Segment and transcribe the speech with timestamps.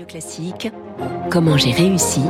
[0.00, 0.72] Classique,
[1.30, 2.22] comment j'ai réussi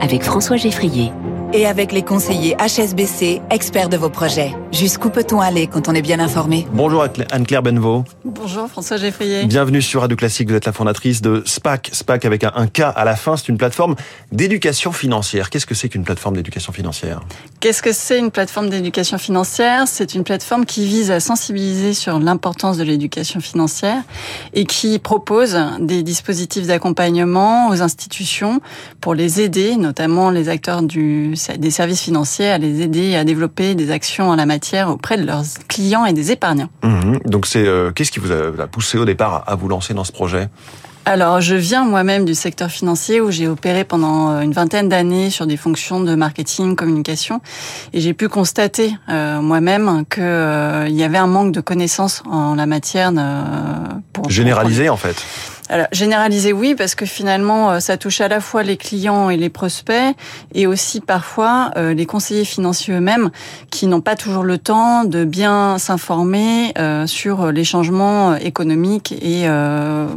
[0.00, 1.10] avec François Geffrier
[1.52, 4.52] et avec les conseillers HSBC, experts de vos projets.
[4.70, 8.04] Jusqu'où peut-on aller quand on est bien informé Bonjour Anne-Claire Benveau.
[8.24, 9.46] Bonjour François Geffrier.
[9.46, 11.88] Bienvenue sur Radio Classique, vous êtes la fondatrice de SPAC.
[11.92, 13.96] SPAC avec un, K à la fin, c'est une plateforme
[14.30, 15.48] d'éducation financière.
[15.48, 17.22] Qu'est-ce que c'est qu'une plateforme d'éducation financière
[17.60, 19.84] Qu'est-ce que c'est une plateforme d'éducation financière?
[19.86, 24.02] C'est une plateforme qui vise à sensibiliser sur l'importance de l'éducation financière
[24.52, 28.60] et qui propose des dispositifs d'accompagnement aux institutions
[29.00, 33.74] pour les aider, notamment les acteurs du des services financiers à les aider à développer
[33.74, 34.57] des actions en la matière
[34.88, 36.68] auprès de leurs clients et des épargnants.
[36.82, 37.18] Mmh.
[37.24, 40.12] Donc c'est euh, qu'est-ce qui vous a, poussé au départ à vous lancer dans ce
[40.12, 40.48] projet?
[41.04, 45.30] Alors, je viens moi-même du secteur financier où j'ai opéré pendant euh, une vingtaine d'années
[45.30, 47.40] sur des fonctions de marketing, communication,
[47.94, 50.22] et j'ai pu constater euh, moi-même qu'il
[50.88, 53.10] il y avait un manque de connaissances en la matière.
[54.12, 55.24] pour, Généralisé, en fait.
[55.70, 59.36] Alors, généraliser, oui, parce que finalement, euh, ça touche à la fois les clients et
[59.36, 60.14] les prospects,
[60.54, 63.30] et aussi parfois euh, les conseillers financiers eux-mêmes,
[63.70, 69.46] qui n'ont pas toujours le temps de bien s'informer euh, sur les changements économiques et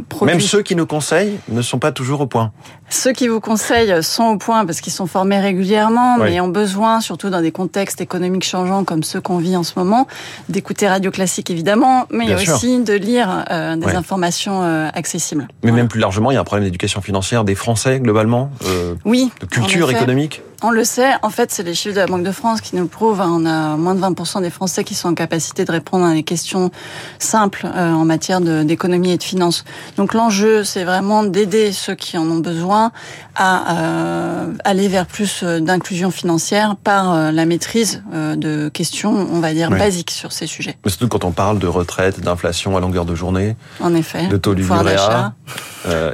[0.08, 0.34] produits.
[0.34, 2.52] Même ceux qui nous conseillent ne sont pas toujours au point.
[2.88, 7.00] Ceux qui vous conseillent sont au point parce qu'ils sont formés régulièrement, mais ont besoin,
[7.00, 10.06] surtout dans des contextes économiques changeants comme ceux qu'on vit en ce moment,
[10.48, 13.44] d'écouter Radio Classique évidemment, mais aussi de lire
[13.76, 14.62] des informations
[14.94, 15.41] accessibles.
[15.62, 18.94] Mais même plus largement, il y a un problème d'éducation financière des Français globalement, euh,
[19.04, 20.42] oui, de culture économique.
[20.64, 22.86] On le sait, en fait, c'est les chiffres de la Banque de France qui nous
[22.86, 23.20] prouvent.
[23.20, 26.14] Hein, on a moins de 20% des Français qui sont en capacité de répondre à
[26.14, 26.70] des questions
[27.18, 29.64] simples euh, en matière d'économie et de finances.
[29.96, 32.92] Donc l'enjeu, c'est vraiment d'aider ceux qui en ont besoin
[33.34, 39.52] à euh, aller vers plus euh, d'inclusion financière par la maîtrise de questions, on va
[39.54, 40.76] dire, basiques sur ces sujets.
[40.84, 44.36] Mais surtout quand on parle de retraite, d'inflation à longueur de journée, en effet, de
[44.36, 44.96] taux du livret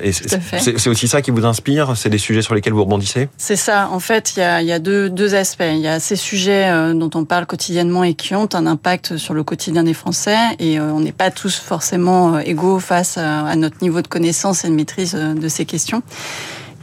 [0.02, 1.96] et c'est aussi ça qui vous inspire?
[1.96, 3.28] C'est des sujets sur lesquels vous rebondissez?
[3.36, 3.88] C'est ça.
[3.91, 5.64] En fait, il y a, deux, aspects.
[5.69, 9.16] Il y a ces sujets euh, dont on parle quotidiennement et qui ont un impact
[9.16, 10.37] sur le quotidien des Français.
[10.59, 14.65] Et euh, on n'est pas tous forcément euh, égaux face à notre niveau de connaissance
[14.65, 16.03] et de maîtrise de ces questions.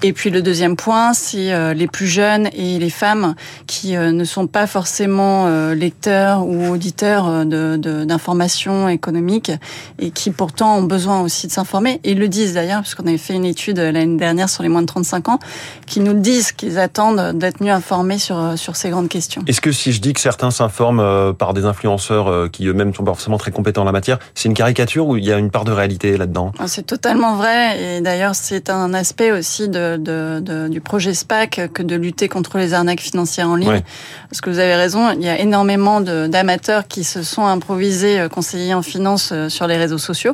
[0.03, 3.33] Et puis le deuxième point, c'est euh, les plus jeunes et les femmes
[3.65, 9.51] qui euh, ne sont pas forcément euh, lecteurs ou auditeurs d'informations de, économiques
[9.99, 12.01] et qui pourtant ont besoin aussi de s'informer.
[12.03, 14.81] Et ils le disent d'ailleurs, puisqu'on avait fait une étude l'année dernière sur les moins
[14.81, 15.39] de 35 ans,
[15.87, 19.43] qui nous disent qu'ils attendent d'être mieux informés sur, sur ces grandes questions.
[19.47, 23.13] Est-ce que si je dis que certains s'informent par des influenceurs qui eux-mêmes sont pas
[23.13, 25.65] forcément très compétents en la matière, c'est une caricature ou il y a une part
[25.65, 26.51] de réalité là-dedans?
[26.59, 27.97] Ah, C'est totalement vrai.
[27.97, 32.57] Et d'ailleurs, c'est un aspect aussi de de, du projet SPAC que de lutter contre
[32.57, 33.81] les arnaques financières en ligne.
[34.29, 38.29] Parce que vous avez raison, il y a énormément d'amateurs qui se sont improvisés euh,
[38.29, 40.33] conseillers en finance euh, sur les réseaux sociaux.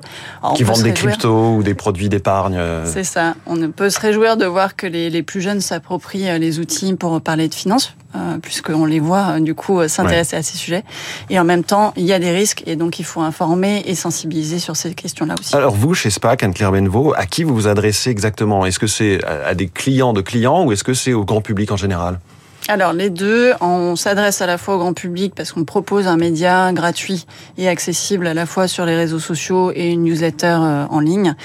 [0.56, 2.56] qui vendent des cryptos ou des produits d'épargne.
[2.58, 2.86] Euh.
[2.86, 3.36] C'est ça.
[3.46, 6.94] On ne peut se réjouir de voir que les, les plus jeunes s'approprient les outils
[6.94, 7.94] pour parler de finance.
[8.42, 10.84] puisqu'on les voit du coup s'intéresser à ces sujets.
[11.30, 13.96] Et en même temps, il y a des risques et donc il faut informer et
[13.96, 15.56] sensibiliser sur ces questions-là aussi.
[15.56, 18.66] Alors vous, chez SPAC, Anne-Claire Benvaux, à qui vous vous adressez exactement?
[18.66, 21.72] Est-ce que c'est à des clients de clients ou est-ce que c'est au grand public
[21.72, 22.20] en général
[22.68, 26.18] alors les deux, on s'adresse à la fois au grand public parce qu'on propose un
[26.18, 27.26] média gratuit
[27.58, 31.36] et accessible à la fois sur les réseaux sociaux et une newsletter euh, en ligne.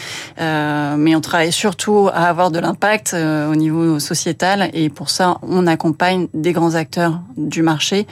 [0.40, 5.08] Euh, mais on travaille surtout à avoir de l'impact euh, au niveau sociétal et pour
[5.08, 8.06] ça on accompagne des grands acteurs du marché.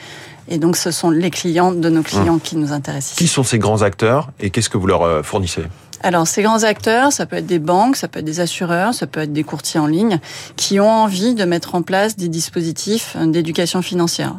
[0.48, 2.40] Et donc ce sont les clients de nos clients mmh.
[2.40, 3.16] qui nous intéressent.
[3.16, 5.62] Qui sont ces grands acteurs et qu'est-ce que vous leur fournissez
[6.04, 9.06] alors, ces grands acteurs, ça peut être des banques, ça peut être des assureurs, ça
[9.06, 10.18] peut être des courtiers en ligne,
[10.54, 14.34] qui ont envie de mettre en place des dispositifs d'éducation financière.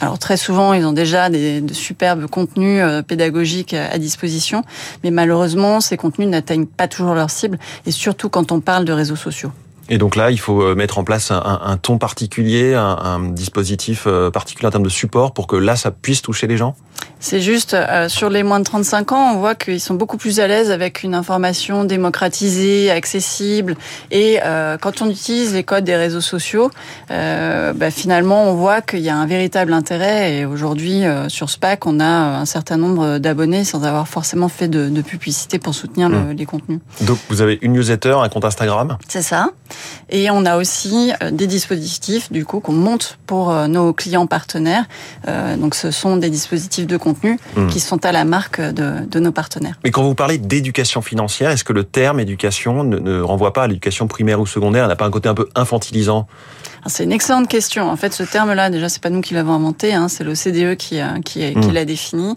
[0.00, 4.64] Alors très souvent, ils ont déjà des, de superbes contenus euh, pédagogiques à disposition,
[5.04, 8.92] mais malheureusement, ces contenus n'atteignent pas toujours leur cible, et surtout quand on parle de
[8.92, 9.52] réseaux sociaux.
[9.88, 13.20] Et donc là, il faut euh, mettre en place un, un ton particulier, un, un,
[13.30, 16.74] dispositif euh, particulier en termes de support pour que là, ça puisse toucher les gens
[17.20, 20.40] c'est juste, euh, sur les moins de 35 ans, on voit qu'ils sont beaucoup plus
[20.40, 23.76] à l'aise avec une information démocratisée, accessible.
[24.10, 26.70] Et euh, quand on utilise les codes des réseaux sociaux,
[27.10, 30.34] euh, bah, finalement, on voit qu'il y a un véritable intérêt.
[30.34, 34.90] Et aujourd'hui, sur SPAC, on a un certain nombre d'abonnés sans avoir forcément fait de,
[34.90, 36.30] de publicité pour soutenir le, hmm.
[36.32, 36.80] les contenus.
[37.00, 38.98] Donc, vous avez une newsletter, un compte Instagram?
[39.08, 39.48] C'est ça.
[40.10, 44.84] Et on a aussi des dispositifs, du coup, qu'on monte pour nos clients partenaires.
[45.58, 47.68] donc, ce sont des dispositifs de contenus hmm.
[47.68, 49.78] qui sont à la marque de, nos partenaires.
[49.84, 53.66] Mais quand vous parlez d'éducation financière, est-ce que le terme éducation ne, renvoie pas à
[53.68, 54.88] l'éducation primaire ou secondaire?
[54.88, 56.26] N'a pas un côté un peu infantilisant?
[56.84, 57.88] Ah, c'est une excellente question.
[57.88, 61.00] En fait, ce terme-là, déjà, c'est pas nous qui l'avons inventé, hein, c'est l'OCDE qui,
[61.24, 61.72] qui, qui hmm.
[61.72, 62.36] l'a défini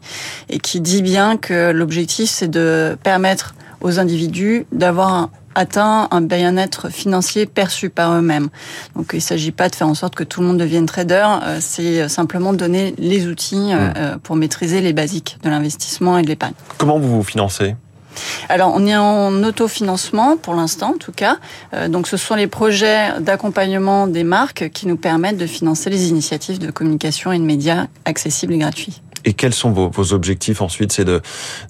[0.50, 6.90] et qui dit bien que l'objectif, c'est de permettre aux individus d'avoir atteint un bien-être
[6.90, 8.50] financier perçu par eux-mêmes.
[8.96, 11.28] Donc il ne s'agit pas de faire en sorte que tout le monde devienne trader,
[11.44, 14.20] euh, c'est simplement de donner les outils mmh.
[14.24, 16.54] pour maîtriser les basiques de l'investissement et de l'épargne.
[16.78, 17.76] Comment vous vous financez?
[18.50, 21.38] Alors, on est en autofinancement pour l'instant, en tout cas.
[21.74, 26.10] Euh, donc, ce sont les projets d'accompagnement des marques qui nous permettent de financer les
[26.10, 29.02] initiatives de communication et de médias accessibles et gratuits.
[29.28, 31.06] Et quels sont vos, vos objectifs ensuite C'est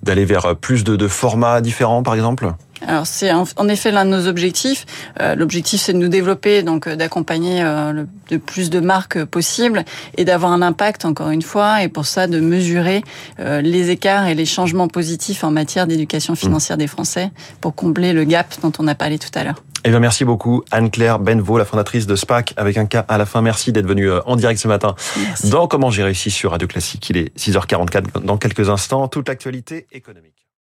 [0.03, 2.53] d'aller vers plus de, de formats différents, par exemple?
[2.85, 4.85] Alors c'est en effet l'un de nos objectifs.
[5.19, 9.83] Euh, l'objectif c'est de nous développer, donc euh, d'accompagner euh, de plus de marques possibles
[10.15, 11.81] et d'avoir un impact encore une fois.
[11.81, 13.03] Et pour ça de mesurer
[13.39, 16.37] les écarts et les changements positifs en matière d'éducation mmh.
[16.37, 17.31] financière des Français
[17.61, 19.63] pour combler le gap dont on a parlé tout à l'heure.
[19.87, 23.25] Eh bien, merci beaucoup, Anne-Claire Benvaux, la fondatrice de SPAC, avec un cas à la
[23.25, 23.41] fin.
[23.41, 24.95] Merci d'être venue en direct ce matin
[25.49, 27.09] dans Comment j'ai réussi sur Radio Classique.
[27.09, 29.07] Il est 6h44 dans quelques instants.
[29.07, 30.46] Toute l'actualité économique.